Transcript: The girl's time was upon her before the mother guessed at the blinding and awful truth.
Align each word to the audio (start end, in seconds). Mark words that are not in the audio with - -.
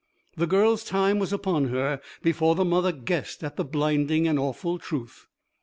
The 0.35 0.47
girl's 0.47 0.83
time 0.83 1.19
was 1.19 1.31
upon 1.31 1.65
her 1.65 2.01
before 2.23 2.55
the 2.55 2.65
mother 2.65 2.91
guessed 2.91 3.43
at 3.43 3.55
the 3.55 3.63
blinding 3.63 4.27
and 4.27 4.39
awful 4.39 4.79
truth. 4.79 5.27